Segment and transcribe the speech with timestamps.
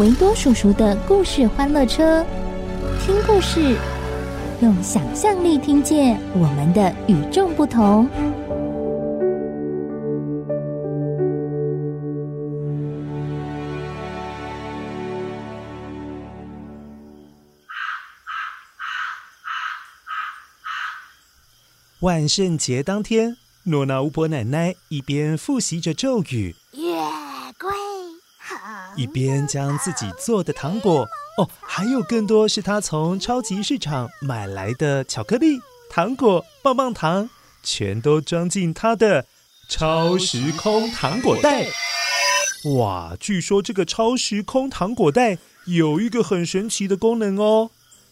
[0.00, 2.26] 维多叔叔的故事欢乐车，
[3.00, 3.76] 听故事，
[4.60, 8.10] 用想象力听见我们的与众不同。
[22.00, 23.36] 万圣节当天。
[23.66, 26.54] 诺娜巫婆奶奶一边复习着咒语，
[28.96, 35.58] 一边将自己做的糖果哦，还有更多是他从超级市场买来的巧克力、
[35.90, 37.28] 糖果、棒棒糖，
[37.62, 39.26] 全都装进他的
[39.68, 41.66] 超时空糖果袋。
[42.76, 47.70] 哇，据说这个超时空糖果袋有一个很神奇的功能哦，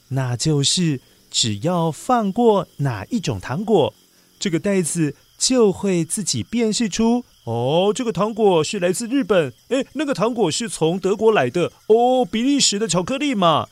[0.09, 3.95] 那就是只要放过哪一种糖果，
[4.39, 5.15] 这个袋子。
[5.39, 13.69] 就会自己辨识出哦，这个糖果是来自日本，诶，那个糖果是从德国来的哦，比利时的巧克力嘛。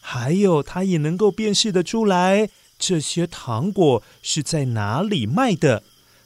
[0.00, 5.84] 还有，它也能够辨识得出来这些糖果是在哪里卖的。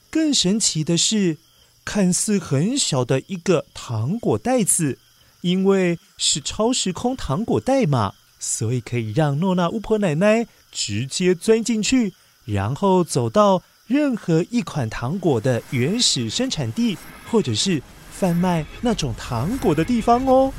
[0.09, 1.37] 更神奇的是，
[1.85, 4.99] 看似很小的一个糖果袋子，
[5.43, 12.15] 因为是超时空糖果袋嘛，所以可以让诺娜巫婆奶奶直接钻进去，
[12.47, 13.63] 然后走到。
[13.87, 16.99] 任何一款糖果的原始生产地，
[17.31, 17.81] 或者是
[18.11, 20.53] 贩卖那种糖果的地方哦。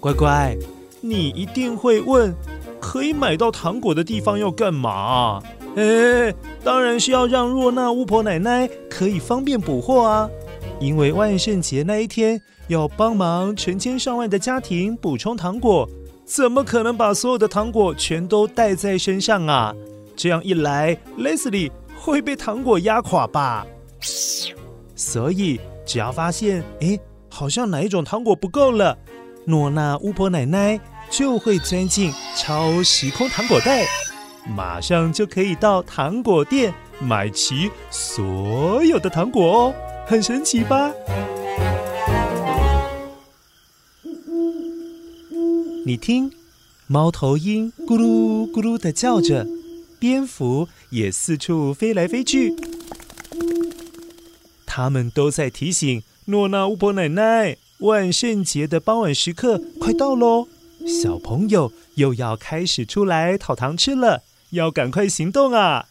[0.00, 0.56] 乖乖，
[1.00, 2.34] 你一定会问，
[2.80, 5.40] 可以买到糖果的地方要干嘛？
[5.76, 10.28] 哎，当然是要让若娜巫婆奶奶可以方便补货啊。
[10.80, 15.88] 因为万圣节那一天要帮忙成千上万的家庭补充糖果。
[16.24, 19.74] 怎么可能把所有的糖果全都带在身上啊？
[20.16, 23.66] 这样一来，Leslie 会被糖果压垮吧？
[24.94, 28.96] 所以，只要发现，哎，好像哪一种糖果不够了，
[29.44, 30.78] 诺娜巫婆奶奶
[31.10, 33.84] 就会钻进超时空糖果袋，
[34.54, 39.74] 马上就可以到糖果店买齐所有的糖果哦，
[40.06, 40.90] 很神奇吧？
[45.84, 46.30] 你听，
[46.86, 49.44] 猫头鹰咕噜咕噜的叫着，
[49.98, 52.54] 蝙蝠也四处飞来飞去。
[54.64, 60.46] 他们都在提醒诺娜巫婆奶奶，万圣节的傍晚时刻快到喽，
[60.86, 65.86] 小朋友又要开始出来讨糖吃了，要赶快行动啊！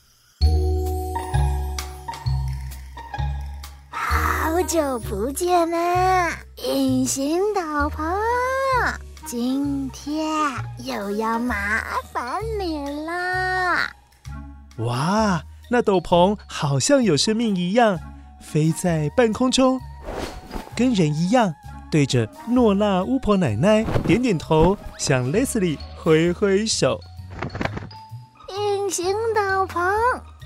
[3.90, 9.11] 好久不见啦，隐形斗篷。
[9.32, 10.28] 今天
[10.80, 11.56] 又要麻
[12.12, 13.90] 烦你了。
[14.80, 17.98] 哇，那斗篷好像有生命一样，
[18.42, 19.80] 飞在半空中，
[20.76, 21.56] 跟人一样，
[21.90, 27.00] 对着诺娜巫婆奶奶点点头，向 Leslie 挥挥手。
[28.50, 29.80] 隐形斗篷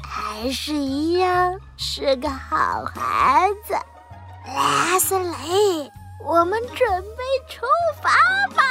[0.03, 3.73] 还是一样是个好孩子
[4.47, 5.89] ，Leslie。
[6.23, 7.65] 我们准备出
[8.01, 8.09] 发
[8.55, 8.63] 吧！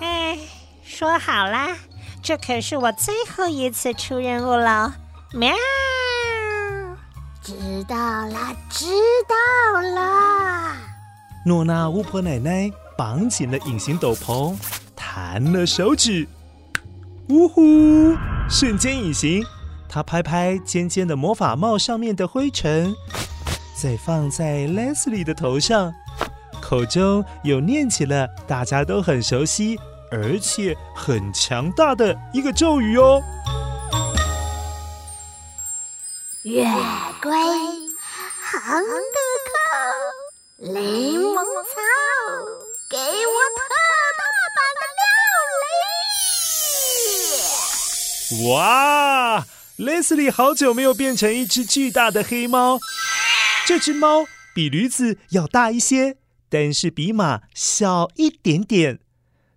[0.00, 0.38] 哎，
[0.82, 1.76] 说好啦，
[2.22, 4.94] 这可是我最后一次出任务了。
[5.32, 5.54] 喵！
[7.42, 7.54] 知
[7.88, 8.86] 道啦，知
[9.26, 10.76] 道啦。
[11.46, 14.56] 诺娜巫婆奶奶绑紧了隐形斗篷，
[14.96, 16.26] 弹了手指，
[17.28, 18.16] 呜呼，
[18.48, 19.44] 瞬间隐形。
[19.88, 22.94] 她拍拍尖尖的魔法帽上面的灰尘。
[23.80, 25.94] 再放在 Leslie 的头上，
[26.60, 29.78] 口中又念起了大家都很熟悉
[30.10, 33.22] 而且很强大的一个咒语哦。
[36.42, 36.64] 月
[37.22, 37.30] 桂、
[38.50, 38.80] 红
[39.14, 39.20] 豆
[40.58, 41.70] 蔻、柠檬草，
[42.90, 43.62] 给我特
[44.18, 44.24] 大
[44.56, 44.82] 版的
[48.34, 48.50] 料理！
[48.50, 49.46] 哇
[49.78, 52.80] ，Leslie 好久没有变成一只巨大的黑猫。
[53.68, 54.24] 这只猫
[54.54, 56.16] 比驴子要大一些，
[56.48, 59.00] 但是比马小一点点。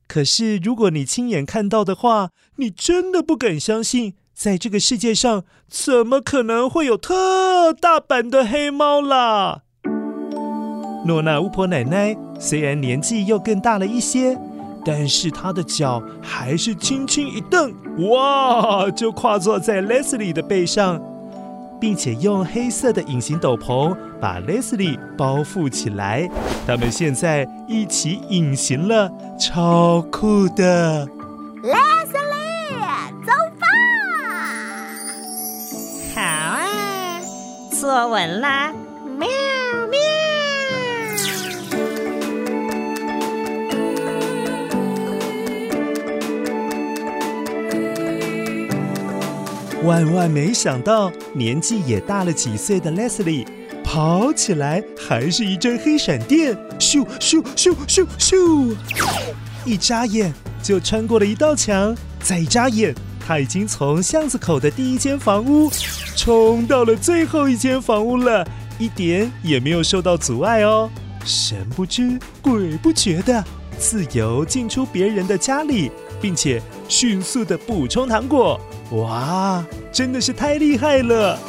[0.06, 4.16] 可是如果你亲眼看到的话，你真的不敢相信。
[4.34, 9.62] 在这个世界上，怎么可能会有特大版的黑猫啦？
[11.06, 14.38] 诺娜巫婆奶奶虽然年纪又更大了一些，
[14.84, 17.74] 但是她的脚还是轻轻一蹬，
[18.10, 21.02] 哇，就跨坐在 Leslie 的背上，
[21.82, 26.30] 并且用黑色的隐形斗篷把 Leslie 包覆起来。
[26.68, 31.08] 他们现在一起隐形了，超酷的
[31.64, 32.78] ！Leslie，
[33.26, 33.66] 走吧！
[36.16, 37.20] 好啊！
[37.72, 38.72] 坐稳啦，
[39.18, 39.28] 喵
[49.84, 53.48] 万万没想到，年纪也大了几岁的 Leslie
[53.84, 58.76] 跑起来还是一阵黑闪电，咻咻咻咻咻！
[59.66, 60.32] 一眨眼
[60.62, 62.94] 就穿过了一道墙，再一眨眼，
[63.26, 65.72] 他已经从巷子口的第一间房屋。
[66.16, 68.48] 冲到了最后一间房屋了，
[68.78, 70.88] 一点也没有受到阻碍哦，
[71.26, 73.44] 神不知鬼不觉的
[73.80, 75.92] 自由进出别人的家里，
[76.22, 78.60] 并且迅速的补充糖果，
[78.92, 81.40] 哇，真的是太厉害了！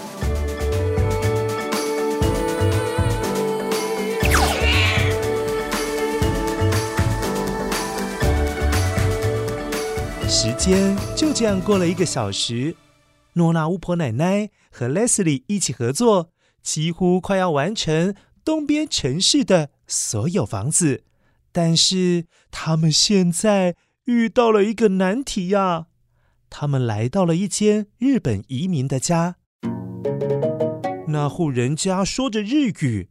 [10.29, 12.77] 时间就这样过了一个小时。
[13.35, 16.31] 诺娜巫婆奶奶和 Leslie 一起合作，
[16.63, 21.03] 几乎快要完成东边城市的所有房子。
[21.51, 23.75] 但是他们现在
[24.05, 25.87] 遇到了一个难题呀！
[26.55, 29.37] 他们来到了一间日本移民的家，
[31.09, 33.09] 那户人家说着日语，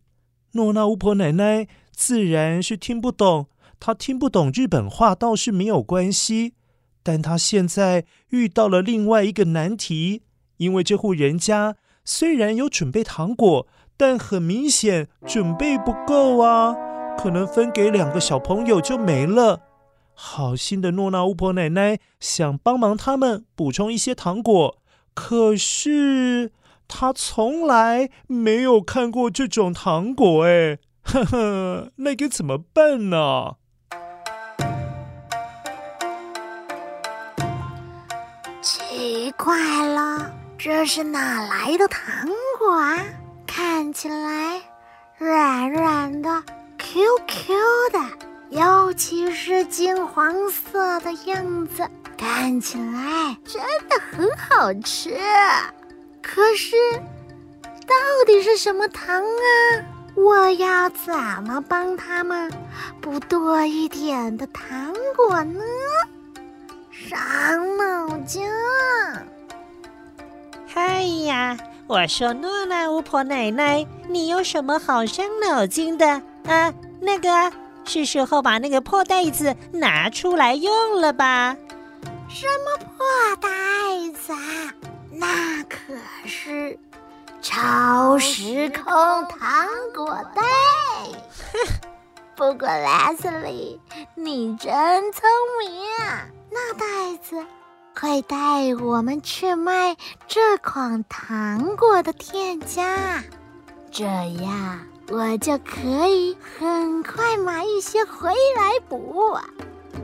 [0.51, 3.47] 诺娜巫婆奶奶自然是听不懂。
[3.79, 6.53] 她听不懂日本话倒是没有关系。
[7.01, 10.21] 但她现在遇到了另外一个难题，
[10.57, 13.67] 因为这户人家虽然有准备糖果，
[13.97, 16.75] 但很明显准备不够啊，
[17.17, 19.70] 可能分给两个小朋友就没了。
[20.13, 24.77] 好心的诺娜巫婆奶奶想帮忙他们补充一些糖果，
[25.13, 26.51] 可是
[26.87, 33.55] 她从来没有看过这种糖果，哎，呵呵，那该怎么办呢？
[38.61, 42.29] 奇怪了，这是哪来的糖
[42.59, 42.97] 果啊？
[43.47, 44.61] 看起来
[45.17, 46.43] 软软的、
[46.77, 47.55] Q Q
[47.91, 47.99] 的，
[48.51, 55.17] 尤其是金黄色的样子，看起来真的很好吃。
[56.21, 56.75] 可是，
[57.87, 57.95] 到
[58.25, 59.47] 底是什么糖啊？
[60.15, 61.15] 我要怎
[61.45, 62.51] 么帮他们
[62.99, 65.61] 不多一点的糖果呢？
[66.91, 68.45] 伤脑筋！
[70.67, 71.57] 嗨呀，
[71.87, 76.73] 我说诺娜巫婆奶奶，你有什么好伤脑筋的啊？
[76.99, 77.51] 那个
[77.85, 81.55] 是时候把那个破袋子拿出来用了吧？
[82.29, 83.49] 什么破袋
[84.13, 84.73] 子啊？
[85.11, 85.77] 那可
[86.25, 86.79] 是
[87.41, 88.83] 超时空
[89.27, 90.41] 糖果袋！
[91.51, 91.73] 哼，
[92.37, 93.77] 不过 Leslie，
[94.15, 94.71] 你真
[95.11, 95.21] 聪
[95.59, 96.25] 明啊！
[96.49, 97.45] 那袋子
[97.93, 99.97] 快带我们去卖
[100.27, 103.21] 这款糖果的店家，
[103.91, 107.03] 这样我就可以很
[107.43, 109.37] 买一些回来补。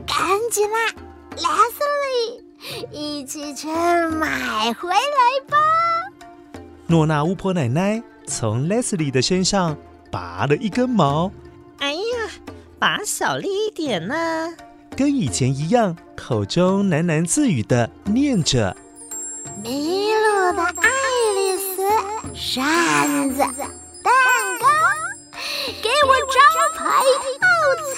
[0.06, 0.18] 赶
[0.50, 0.92] 紧啦
[1.36, 2.42] ，Leslie，
[2.90, 5.56] 一起去买回来吧！
[6.86, 9.76] 诺娜巫婆奶奶从 Leslie 的身上
[10.10, 11.30] 拔了一根毛。
[11.78, 12.00] 哎呀，
[12.78, 14.54] 拔小了一点呢。
[14.96, 18.76] 跟以前一样，口中喃喃自语的念着
[19.62, 20.88] ：“迷路的爱
[21.36, 21.82] 丽丝，
[22.34, 23.44] 扇子，
[25.82, 26.38] 给我招
[26.74, 26.82] 牌
[27.40, 27.46] 套
[27.94, 27.96] 餐。”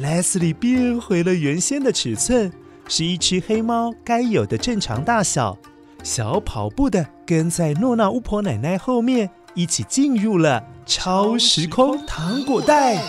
[0.00, 2.52] 莱斯利变回了原先的尺寸。
[2.88, 5.58] 是一只黑猫该有的正常大小，
[6.04, 13.02] 小跑步的跟在诺娜巫婆奶奶后面，一起进入了超时空糖果袋。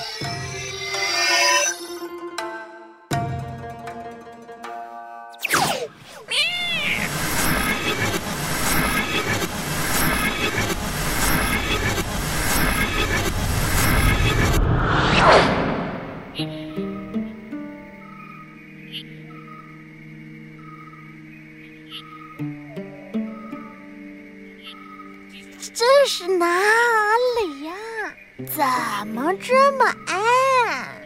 [29.48, 31.02] 这么暗？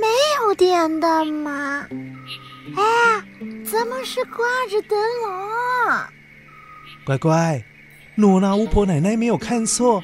[0.00, 0.06] 没
[0.38, 1.84] 有电的吗？
[2.76, 3.20] 哎，
[3.64, 6.06] 怎么是挂着灯笼？
[7.04, 7.64] 乖乖，
[8.14, 10.00] 诺娜巫婆奶奶没有看错，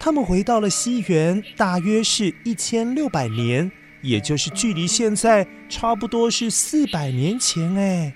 [0.00, 7.76] 他们回到了西元，大约是一千六百年，也就是距离现在差不多是四百年前。
[7.76, 8.12] 哎，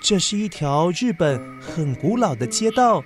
[0.00, 3.02] 这是一条日本很古老的街道。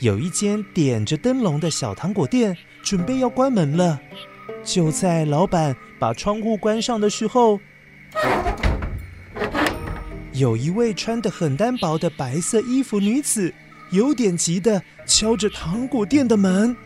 [0.00, 4.00] 有一间点着灯笼的小糖果店，准备要关门了。
[4.64, 7.60] 就在老板把窗户关上的时候，
[10.32, 13.52] 有一位穿的很单薄的白色衣服女子，
[13.90, 16.76] 有点急的敲着糖果店的门。